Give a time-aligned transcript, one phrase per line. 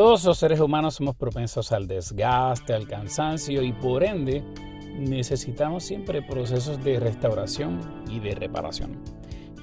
[0.00, 4.42] Todos los seres humanos somos propensos al desgaste, al cansancio y por ende
[4.96, 8.96] necesitamos siempre procesos de restauración y de reparación.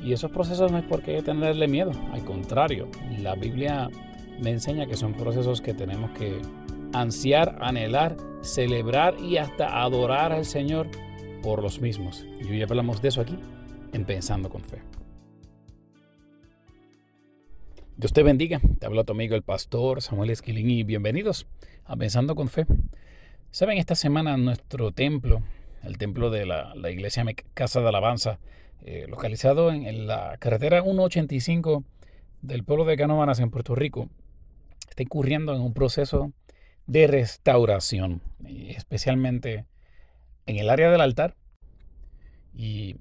[0.03, 2.87] Y esos procesos no es por qué tenerle miedo, al contrario,
[3.17, 3.89] la Biblia
[4.39, 6.39] me enseña que son procesos que tenemos que
[6.93, 10.87] ansiar, anhelar, celebrar y hasta adorar al Señor
[11.41, 12.27] por los mismos.
[12.41, 13.39] Y hoy hablamos de eso aquí
[13.91, 14.96] en Pensando con Fe.
[17.97, 18.61] Dios te bendiga.
[18.79, 21.47] Te habla tu amigo el pastor Samuel Esquilín y bienvenidos
[21.83, 22.67] a Pensando con Fe.
[23.49, 25.41] Saben, esta semana nuestro templo,
[25.81, 28.37] el templo de la, iglesia Casa de Alabanza,
[28.83, 31.83] eh, localizado en, la carretera 185
[32.43, 34.11] del pueblo de Canóvanas en Puerto Rico,
[34.87, 36.31] está incurriendo en un proceso
[36.85, 39.65] de restauración, especialmente
[40.45, 41.35] en el área del altar.
[42.53, 42.97] Y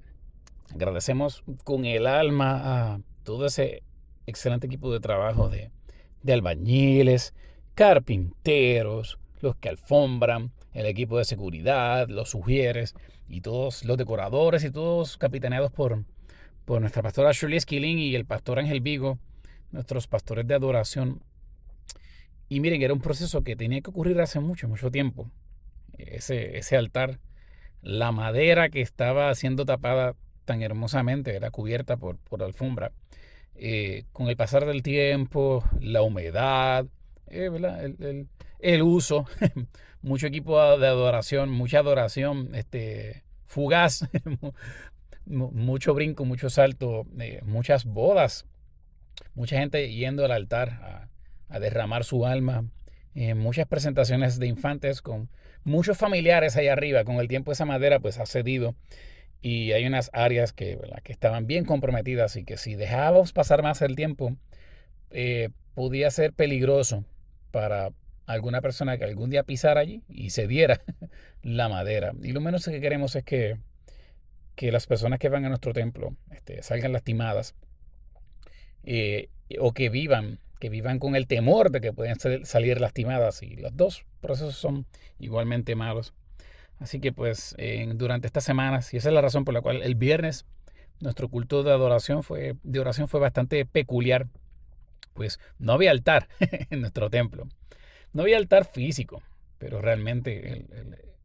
[0.73, 3.83] agradecemos con el alma a todo ese
[4.27, 5.71] excelente equipo de trabajo de,
[6.31, 7.33] albañiles,
[7.73, 12.93] carpinteros, los que alfombran, el equipo de seguridad, los sugieres
[13.29, 16.03] y todos los decoradores y todos capitaneados por,
[16.65, 19.17] por nuestra pastora Shirley Skilling y el pastor Ángel Vigo,
[19.71, 21.23] nuestros pastores de adoración.
[22.49, 25.31] Y miren, era un proceso que tenía que ocurrir hace mucho, mucho tiempo.
[25.97, 27.19] Ese, ese altar,
[27.81, 32.91] la madera que estaba siendo tapada tan hermosamente, era cubierta por, por alfombra
[33.59, 36.85] eh, con el pasar del tiempo, la humedad,
[37.27, 37.49] eh,
[38.59, 39.25] el, uso,
[40.01, 44.07] mucho equipo de adoración, mucha adoración este, fugaz,
[45.25, 48.45] mucho brinco, mucho salto, eh, muchas bodas,
[49.33, 51.09] mucha gente yendo al altar
[51.49, 52.65] a, derramar su alma,
[53.35, 55.29] muchas presentaciones de infantes con
[55.63, 57.03] muchos familiares ahí arriba.
[57.03, 58.75] Con el tiempo esa madera pues ha cedido
[59.41, 63.81] y hay unas áreas que, que estaban bien comprometidas y que si dejábamos pasar más
[63.81, 64.35] el tiempo,
[65.11, 67.05] eh, podía ser peligroso
[67.51, 67.91] para
[68.25, 70.81] alguna persona que algún día pisara allí y se diera
[71.43, 72.13] la madera.
[72.21, 73.57] Y lo menos que queremos es que,
[74.55, 77.55] que las personas que van a nuestro templo este, salgan lastimadas
[78.83, 79.29] eh,
[79.59, 83.43] o que vivan, que vivan con el temor de que pueden salir lastimadas.
[83.43, 84.85] Y los dos procesos son
[85.19, 86.13] igualmente malos.
[86.79, 87.55] Así que pues
[87.95, 90.45] durante estas semanas, y esa es la razón por la cual el viernes
[90.99, 94.27] nuestro culto de adoración fue, de oración fue bastante peculiar,
[95.13, 96.27] pues no había altar
[96.69, 97.47] en nuestro templo.
[98.13, 99.21] No había altar físico,
[99.57, 100.65] pero realmente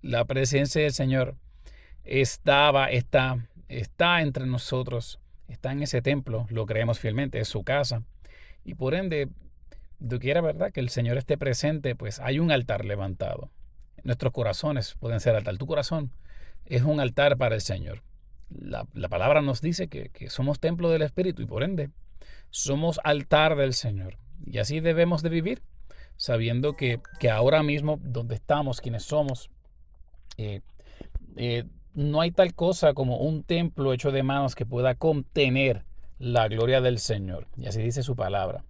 [0.03, 1.37] la presencia del Señor
[2.05, 8.03] estaba, está, está entre nosotros, está en ese templo, lo creemos fielmente, es su casa.
[8.65, 9.29] Y por ende,
[10.21, 13.51] quiera verdad que el Señor esté presente, pues hay un altar levantado.
[14.05, 15.57] Nuestros corazones pueden ser altar.
[15.59, 16.11] Tu corazón
[16.67, 18.03] es un altar para el Señor.
[18.51, 21.91] La, palabra nos dice que, somos templo del Espíritu y por ende
[22.51, 24.19] somos altar del Señor.
[24.45, 25.63] Y así debemos de vivir,
[26.17, 29.51] sabiendo que, ahora mismo donde estamos, quienes somos,
[30.37, 30.61] eh,
[31.37, 31.65] eh,
[31.95, 35.85] no hay tal cosa como un templo hecho de manos que pueda contener
[36.19, 37.49] la gloria del Señor.
[37.57, 38.65] Y así dice su palabra.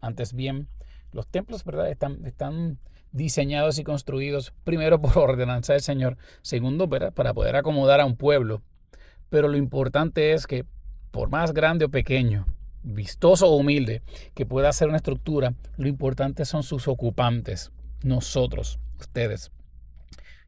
[0.00, 0.68] Antes bien,
[1.12, 1.90] los templos, ¿verdad?
[1.90, 2.78] Están, están
[3.12, 8.62] diseñados y construidos primero por ordenanza del Señor, segundo para poder acomodar a un pueblo.
[9.28, 10.64] Pero lo importante es que
[11.10, 12.46] por más grande o pequeño,
[12.82, 14.02] vistoso o humilde
[14.34, 17.72] que pueda ser una estructura, lo importante son sus ocupantes,
[18.02, 19.50] nosotros, ustedes.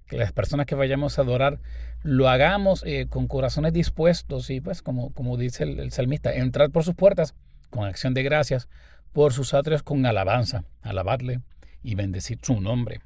[0.07, 1.61] Que las personas que vayamos a adorar
[2.03, 6.71] lo hagamos eh, con corazones dispuestos y pues como, como dice el, el salmista, entrar
[6.71, 7.35] por sus puertas
[7.71, 8.69] con acción de gracias,
[9.13, 11.41] por sus atrios con alabanza, alabarle,
[11.83, 13.01] y bendecir su nombre.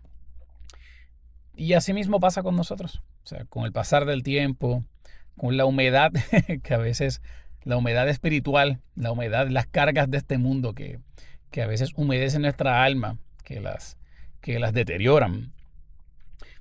[1.57, 3.03] Y así mismo pasa con nosotros.
[3.25, 4.85] O sea, con el pasar del tiempo,
[5.37, 6.13] con la humedad,
[6.63, 7.23] que a veces,
[7.65, 11.01] la humedad espiritual, la humedad, las cargas de este mundo que,
[11.51, 13.97] que a veces humedecen nuestra alma, que las,
[14.41, 15.53] que las deterioran.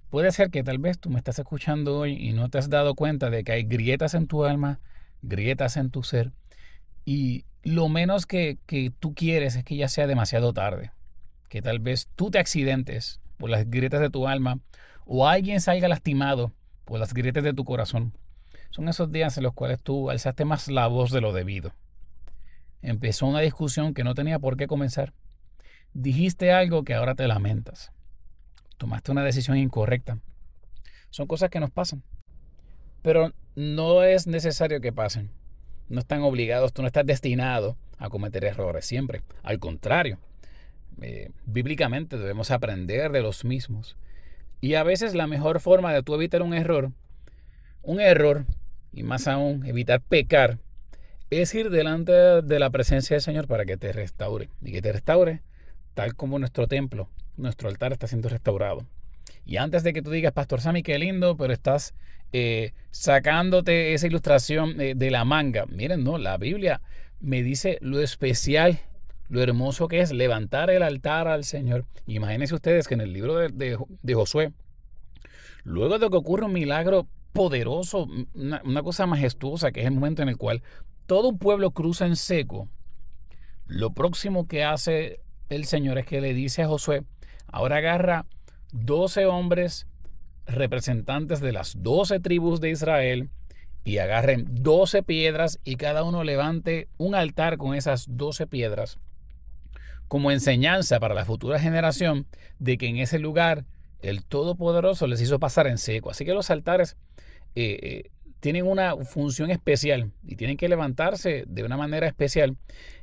[0.09, 2.95] Puede ser que tal vez tú me estás escuchando hoy y no te has dado
[2.95, 4.79] cuenta de que hay grietas en tu alma,
[5.21, 6.31] grietas en tu ser,
[7.03, 10.91] y lo menos que, que tú quieres es que ya sea demasiado tarde
[11.49, 14.59] que tal vez tú te accidentes por las grietas de tu alma
[15.05, 16.51] o alguien salga lastimado
[16.85, 18.13] por las grietas de tu corazón.
[18.69, 21.73] Son esos días en los cuales tú alzaste más la voz de lo debido.
[22.81, 25.13] Empezó una discusión que no tenía por qué comenzar.
[25.93, 27.91] Dijiste algo que ahora te lamentas.
[28.77, 30.19] Tomaste una decisión incorrecta.
[31.09, 32.03] Son cosas que nos pasan.
[33.01, 35.31] Pero no es necesario que pasen.
[35.87, 39.21] No están obligados, tú no estás destinado a cometer errores siempre.
[39.43, 40.19] Al contrario,
[41.01, 43.97] eh, bíblicamente debemos aprender de los mismos.
[44.61, 46.91] Y a veces la mejor forma de tú evitar un error,
[47.81, 48.45] un error,
[48.93, 50.57] y más aún evitar pecar,
[51.29, 54.49] es ir delante de la presencia del Señor para que te restaure.
[54.61, 55.41] Y que te restaure
[55.93, 58.85] tal como nuestro templo, nuestro altar está siendo restaurado.
[59.45, 61.93] Y antes de que tú digas, Pastor Sammy, qué lindo, pero estás
[62.33, 65.65] eh, sacándote esa ilustración eh, de la manga.
[65.67, 66.81] Miren, no, la Biblia
[67.19, 68.79] me dice lo especial,
[69.29, 71.85] lo hermoso que es levantar el altar al Señor.
[72.05, 73.77] Imagínense ustedes que en el libro de,
[74.13, 74.53] Josué,
[75.63, 80.21] luego de que ocurre un milagro poderoso, una, una cosa majestuosa, que es el momento
[80.21, 80.61] en el cual
[81.05, 82.69] todo un pueblo cruza en seco,
[83.67, 85.19] lo próximo que hace
[85.49, 87.03] el Señor es que le dice a Josué,
[87.47, 88.25] ahora agarra
[88.73, 89.87] 12 hombres
[90.45, 93.29] representantes de las 12 tribus de Israel
[93.83, 98.99] y agarren 12 piedras y cada uno levante un altar con esas 12 piedras
[100.07, 102.27] como enseñanza para la futura generación
[102.59, 103.65] de que en ese lugar
[104.01, 106.11] el Todopoderoso les hizo pasar en seco.
[106.11, 106.97] Así que los altares
[107.55, 112.57] eh, eh, tienen una función especial y tienen que levantarse de una manera especial.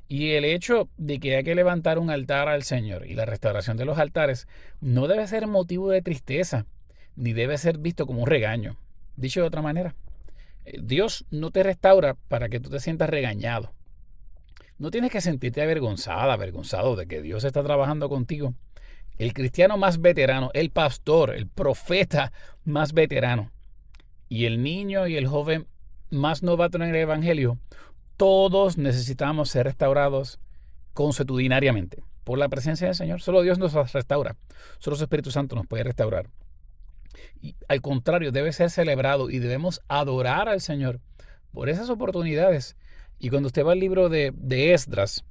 [0.09, 3.77] Y el hecho de que hay que levantar un altar al Señor y la restauración
[3.77, 4.47] de los altares
[4.81, 6.67] no debe ser motivo de tristeza,
[7.17, 8.77] ni debe ser visto como un regaño.
[9.17, 9.95] Dicho de otra manera,
[10.65, 13.73] eh, Dios no te restaura para que tú te sientas regañado.
[14.83, 18.55] No tienes que sentirte avergonzada, avergonzado de que Dios está trabajando contigo.
[19.17, 22.33] El cristiano más veterano, el pastor, el profeta
[22.65, 23.53] más veterano
[24.29, 25.69] y el niño y el joven
[26.11, 27.59] más novato en el Evangelio
[28.17, 30.41] todos necesitamos ser restaurados
[30.95, 33.23] consuetudinariamente por la presencia del Señor.
[33.23, 34.35] Solo Dios nos restaura.
[34.81, 36.29] Solo su Espíritu Santo nos puede restaurar.
[37.69, 40.99] Al contrario, debe ser celebrado y debemos adorar al Señor
[41.53, 42.75] por esas oportunidades.
[43.23, 45.25] Y cuando usted va al libro de, de Esdras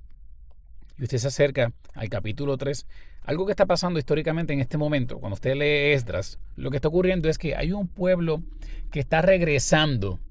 [0.97, 2.87] y usted se acerca al capítulo 3,
[3.23, 6.87] algo que está pasando históricamente en este momento, cuando usted lee Esdras, lo que está
[6.87, 8.43] ocurriendo es que hay un pueblo
[8.91, 10.21] que está regresando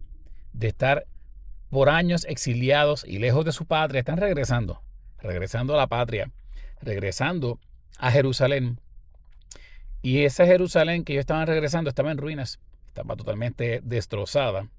[0.55, 1.07] de estar
[1.69, 4.81] por años exiliados y lejos de su patria, están regresando,
[5.19, 6.31] regresando a la patria,
[6.81, 7.61] regresando
[7.99, 8.81] a Jerusalén.
[10.01, 14.71] Y esa Jerusalén que ellos estaban regresando estaba en ruinas, estaba totalmente destrozada.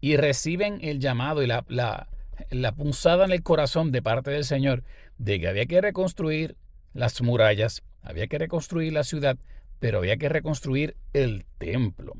[0.00, 2.08] Y reciben el llamado y la, la,
[2.50, 4.84] la punzada en el corazón de parte del Señor
[5.18, 6.56] de que había que reconstruir
[6.94, 9.36] las murallas, había que reconstruir la ciudad,
[9.78, 12.14] pero había que reconstruir el templo.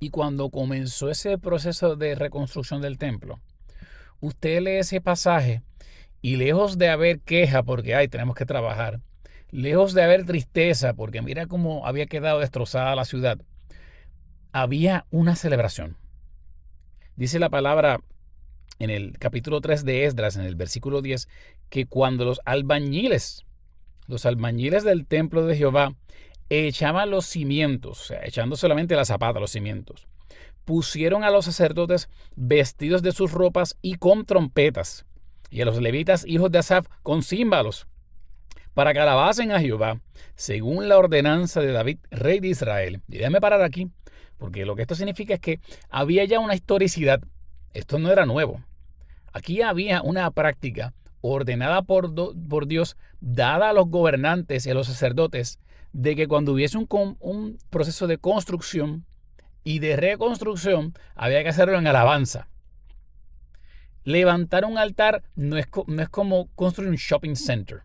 [0.00, 3.40] Y cuando comenzó ese proceso de reconstrucción del templo,
[4.20, 5.62] usted lee ese pasaje
[6.20, 9.00] y lejos de haber queja porque, ay, tenemos que trabajar,
[9.50, 13.38] lejos de haber tristeza porque mira cómo había quedado destrozada la ciudad,
[14.50, 15.96] había una celebración.
[17.16, 18.00] Dice la palabra
[18.78, 21.28] en el capítulo 3 de Esdras, en el versículo 10,
[21.68, 23.44] que cuando los albañiles,
[24.06, 25.94] los albañiles del templo de Jehová,
[26.48, 30.08] echaban los cimientos, o sea, echando solamente la zapata, los cimientos.
[30.64, 35.04] Pusieron a los sacerdotes vestidos de sus ropas y con trompetas,
[35.50, 37.86] y a los levitas hijos de Asaf con címbalos,
[38.74, 40.00] para que alabasen a Jehová,
[40.34, 43.02] según la ordenanza de David, rey de Israel.
[43.08, 43.90] Y déjame parar aquí,
[44.42, 47.20] porque lo que esto significa es que había ya una historicidad.
[47.74, 48.60] Esto no era nuevo.
[49.32, 55.60] Aquí había una práctica ordenada por, Dios, dada a los gobernantes y a los sacerdotes,
[55.92, 59.06] de que cuando hubiese un, proceso de construcción
[59.62, 62.48] y de reconstrucción, había que hacerlo en alabanza.
[64.02, 65.68] Levantar un altar no es
[66.10, 67.82] como construir un shopping center.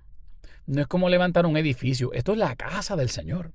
[0.65, 2.13] No es como levantar un edificio.
[2.13, 3.51] Esto es la casa del Señor.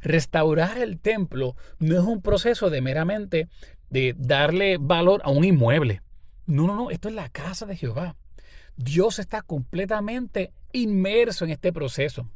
[0.00, 3.48] Restaurar el templo no es un proceso de meramente
[3.90, 6.02] de darle valor a un inmueble.
[6.46, 6.90] No, no, no.
[6.90, 8.16] Esto es la casa de Jehová.
[8.76, 12.28] Dios está completamente inmerso en este proceso.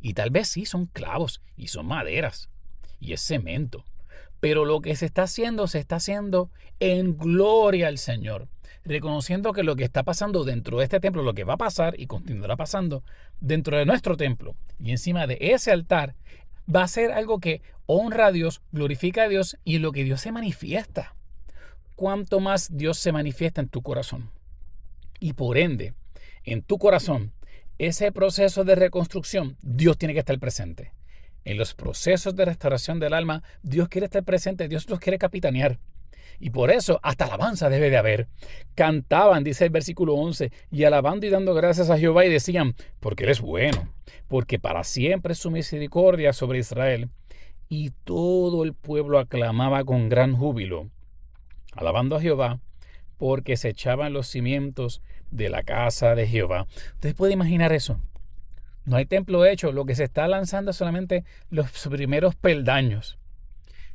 [0.00, 2.48] Y tal vez sí son clavos y son maderas
[2.98, 3.84] y es cemento.
[4.40, 8.48] Pero lo que se está haciendo, se está haciendo en gloria al Señor.
[8.84, 12.00] Reconociendo que lo que está pasando dentro de este templo, lo que va a pasar
[12.00, 13.04] y continuará pasando
[13.38, 16.14] dentro de nuestro templo y encima de ese altar,
[16.72, 20.20] va a ser algo que honra a Dios, glorifica a Dios y lo que Dios
[20.20, 21.14] se manifiesta.
[21.96, 24.30] Cuanto más Dios se manifiesta en tu corazón.
[25.18, 25.94] Y por ende,
[26.44, 27.32] en tu corazón
[27.78, 30.92] ese proceso de reconstrucción, Dios tiene que estar presente.
[31.44, 35.78] En los procesos de restauración del alma, Dios quiere estar presente, Dios los quiere capitanear.
[36.38, 38.28] Y por eso hasta alabanza debe de haber.
[38.74, 43.24] Cantaban, dice el versículo 11, y alabando y dando gracias a Jehová y decían, porque
[43.24, 43.92] Él es bueno,
[44.28, 47.08] porque para siempre es su misericordia sobre Israel.
[47.68, 50.88] Y todo el pueblo aclamaba con gran júbilo,
[51.72, 52.58] alabando a Jehová,
[53.16, 56.66] porque se echaban los cimientos de la casa de Jehová.
[56.94, 58.00] Ustedes pueden imaginar eso.
[58.84, 63.19] No hay templo hecho, lo que se está lanzando es solamente los primeros peldaños.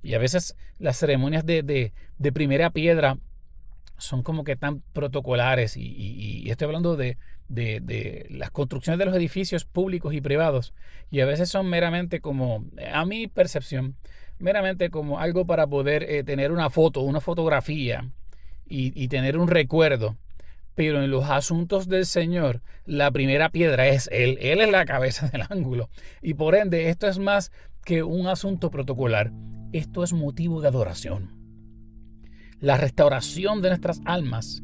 [0.05, 1.91] Y a veces las ceremonias de,
[2.31, 3.17] primera piedra
[3.97, 5.75] son como que tan protocolares.
[5.77, 7.17] Y, estoy hablando de,
[7.49, 10.75] de, las construcciones de los edificios públicos y privados.
[11.09, 13.95] Y a veces son meramente como, a mi percepción,
[14.37, 18.07] meramente como algo para poder eh, tener una foto, una fotografía
[18.67, 20.17] y, y tener un recuerdo.
[20.75, 24.37] Pero en los asuntos del Señor, la primera piedra es Él.
[24.39, 25.89] Él es la cabeza del ángulo.
[26.21, 27.51] Y por ende, esto es más
[27.83, 29.31] que un asunto protocolar.
[29.75, 31.31] Esto es motivo de adoración.
[32.61, 34.63] La restauración de nuestras almas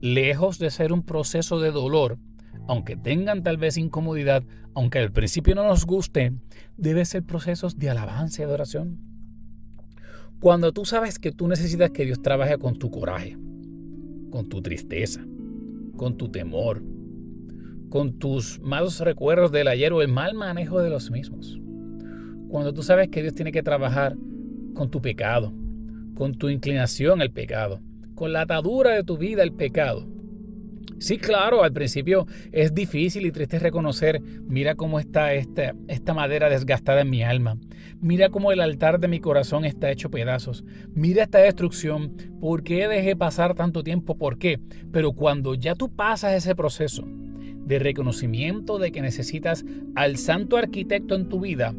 [0.00, 2.16] lejos de ser un proceso de dolor,
[2.66, 4.44] aunque tengan tal vez incomodidad,
[4.74, 6.32] aunque al principio no nos guste,
[6.78, 8.98] debe ser procesos de alabanza y adoración.
[10.40, 13.36] Cuando tú sabes que tú necesitas que Dios trabaje con tu coraje,
[14.30, 15.22] con tu tristeza,
[15.98, 16.82] con tu temor,
[17.90, 21.60] con tus malos recuerdos del ayer o el mal manejo de los mismos.
[22.48, 24.16] Cuando tú sabes que Dios tiene que trabajar
[24.76, 25.52] con tu pecado,
[26.14, 27.80] con tu inclinación al pecado,
[28.14, 30.06] con la atadura de tu vida el pecado.
[30.98, 36.48] Sí, claro, al principio es difícil y triste reconocer, mira cómo está esta, esta madera
[36.48, 37.58] desgastada en mi alma,
[38.00, 40.64] mira cómo el altar de mi corazón está hecho pedazos,
[40.94, 44.16] mira esta destrucción, ¿por qué dejé pasar tanto tiempo?
[44.16, 44.58] ¿Por qué?
[44.90, 49.64] Pero cuando ya tú pasas ese proceso de reconocimiento de que necesitas
[49.96, 51.74] al santo arquitecto en tu vida,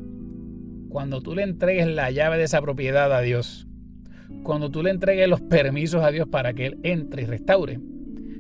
[0.90, 3.68] cuando tú le entregues la llave de esa propiedad a Dios,
[4.44, 7.80] cuando tú le entregues los permisos a Dios para que Él entre y restaure.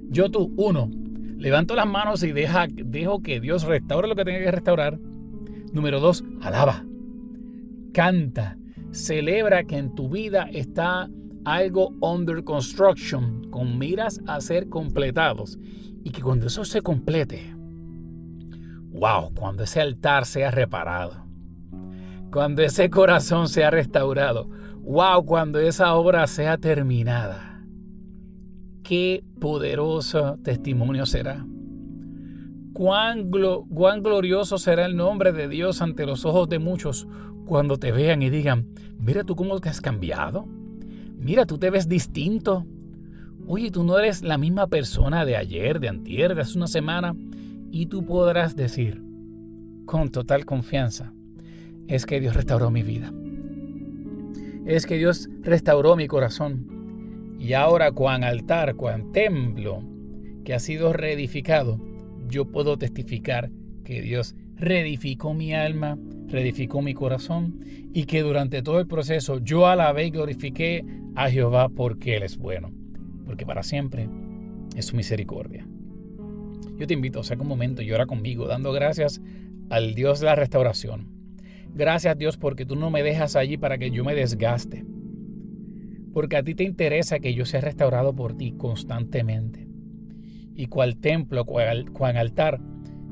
[0.10, 0.89] Yo tú, uno,
[1.38, 5.00] levanto las manos y deja, dejo que Dios restaure lo que tenga que restaurar.
[5.72, 6.86] Número dos, alaba,
[7.94, 8.58] canta,
[8.92, 11.10] celebra que en tu vida está
[11.46, 15.60] algo under construction, con miras a ser completados.
[16.04, 17.54] Y que cuando eso se complete,
[18.92, 21.27] wow, cuando ese altar sea reparado,
[22.32, 24.50] cuando ese corazón sea restaurado,
[24.82, 27.64] wow, cuando esa obra sea terminada,
[28.84, 31.46] qué poderoso testimonio será.
[32.74, 37.08] Cuán, glorioso será el nombre de Dios ante los ojos de muchos
[37.46, 38.68] cuando te vean y digan,
[39.00, 40.46] mira tú cómo te has cambiado,
[41.18, 42.68] mira tú te ves distinto.
[43.48, 47.16] Oye, tú no eres la misma persona de ayer, de antier, de hace una semana.
[47.72, 49.02] Y tú podrás decir
[49.86, 51.14] con total confianza,
[51.88, 53.12] es que Dios restauró mi vida
[54.67, 57.36] es que Dios restauró mi corazón.
[57.39, 59.82] Y ahora, cuan altar, cuan templo
[60.44, 61.79] que ha sido reedificado,
[62.27, 63.50] yo puedo testificar
[63.86, 67.62] que Dios reedificó mi alma, reedificó mi corazón
[67.94, 70.84] y que durante todo el proceso yo alabé y glorifiqué
[71.15, 72.72] a Jehová porque Él es bueno,
[73.25, 74.10] porque para siempre
[74.75, 75.65] es su misericordia.
[76.77, 79.22] Yo te invito a sacar un momento y llora conmigo, dando gracias
[79.70, 81.17] al Dios de la restauración
[81.78, 84.84] Gracias Dios porque tú no me dejas allí para que yo me desgaste.
[86.12, 89.68] Porque a ti te interesa que yo sea restaurado por ti constantemente.
[90.56, 92.60] Y cual templo, cual, altar,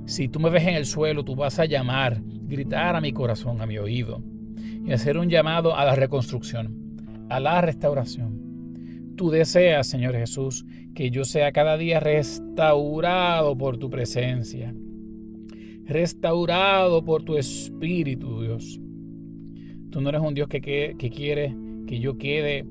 [0.08, 3.62] si tú me ves en el suelo, tú vas a llamar, gritar a mi corazón,
[3.62, 4.24] a mi oído,
[4.84, 9.14] y hacer un llamado a la reconstrucción, a la restauración.
[9.16, 14.74] Tú deseas, Señor Jesús, que yo sea cada día restaurado por tu presencia
[15.86, 18.80] restaurado por tu espíritu, Dios.
[19.92, 21.56] Tú no eres un Dios que, quiere
[21.88, 22.66] que yo quede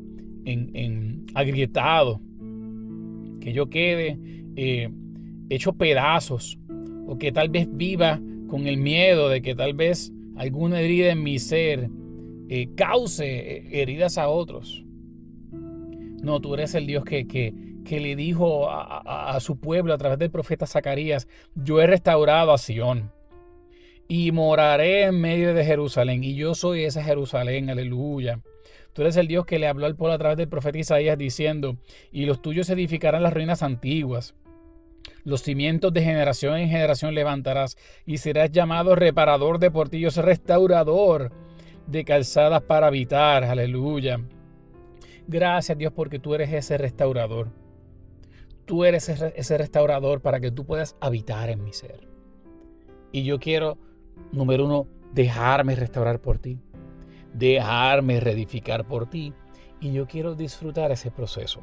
[0.44, 2.21] en, agrietado,
[3.40, 4.18] que yo quede
[4.56, 4.90] eh,
[5.49, 6.59] hecho pedazos,
[7.06, 11.23] o que tal vez viva con el miedo de que tal vez alguna herida en
[11.23, 11.88] mi ser
[12.49, 14.85] eh, cause heridas a otros.
[16.23, 17.52] No, tú eres el Dios que, que,
[17.85, 22.59] que le dijo a, su pueblo a través del profeta Zacarías, yo he restaurado a
[22.59, 23.12] Sión
[24.09, 28.41] y moraré en medio de Jerusalén y yo soy esa Jerusalén, aleluya.
[28.93, 31.76] Tú eres el Dios que le habló al pueblo a través del profeta Isaías diciendo,
[32.12, 34.35] y los tuyos edificarán las ruinas antiguas.
[35.25, 37.76] Los cimientos de generación en generación levantarás
[38.07, 41.33] y serás llamado reparador de portillos, restaurador
[41.87, 43.45] de calzadas para habitar.
[43.45, 44.21] Aleluya.
[45.26, 47.63] Gracias Dios porque tú eres ese restaurador.
[48.64, 52.09] Tú eres ese restaurador para que tú puedas habitar en mi ser.
[53.12, 53.78] Y yo quiero,
[54.33, 56.59] número uno, dejarme restaurar por ti.
[57.33, 59.33] Dejarme reedificar por ti.
[59.80, 61.61] Y yo quiero disfrutar ese proceso.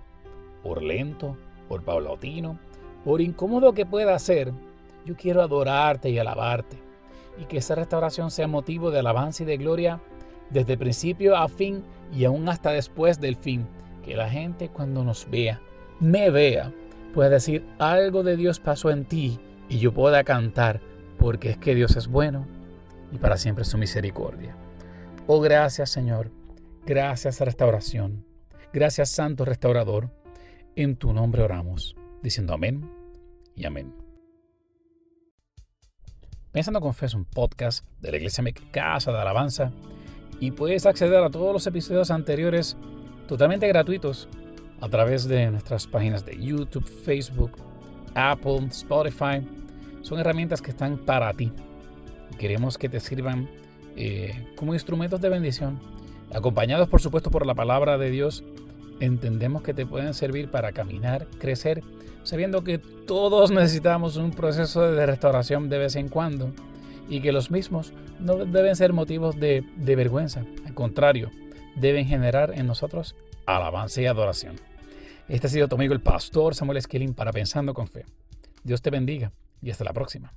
[0.63, 2.59] Por lento, por paulatino,
[3.03, 4.53] por incómodo que pueda ser,
[5.05, 6.77] yo quiero adorarte y alabarte.
[7.39, 10.01] Y que esa restauración sea motivo de alabanza y de gloria
[10.51, 13.67] desde principio a fin y aún hasta después del fin.
[14.03, 15.61] Que la gente cuando nos vea,
[15.99, 16.73] me vea,
[17.13, 19.39] pueda decir algo de Dios pasó en ti
[19.69, 20.81] y yo pueda cantar,
[21.17, 22.47] porque es que Dios es bueno
[23.11, 24.55] y para siempre su misericordia.
[25.27, 26.31] Oh, gracias Señor,
[26.85, 28.25] gracias restauración,
[28.73, 30.09] gracias Santo Restaurador,
[30.75, 32.89] en tu nombre oramos, diciendo amén
[33.55, 33.93] y amén.
[36.51, 39.71] Pensando con es un podcast de la Iglesia Casa de Alabanza
[40.41, 42.75] y puedes acceder a todos los episodios anteriores
[43.27, 44.27] totalmente gratuitos
[44.81, 47.51] a través de nuestras páginas de YouTube, Facebook,
[48.15, 49.41] Apple, Spotify.
[50.01, 51.51] Son herramientas que están para ti.
[52.37, 53.49] Queremos que te sirvan
[53.95, 55.79] eh, como instrumentos de bendición,
[56.33, 58.43] acompañados por supuesto por la palabra de Dios.
[58.99, 61.83] Entendemos que te pueden servir para caminar, crecer
[62.23, 66.51] sabiendo que todos necesitamos un proceso de restauración de vez en cuando
[67.09, 71.31] y que los mismos no deben ser motivos de, vergüenza, al contrario,
[71.75, 74.55] deben generar en nosotros alabanza y adoración.
[75.31, 78.03] Este ha sido tu amigo el pastor Samuel Esquilín para Pensando con Fe.
[78.65, 80.33] Dios te bendiga y hasta la próxima.